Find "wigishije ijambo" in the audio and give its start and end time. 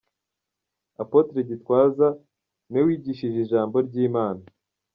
2.87-3.75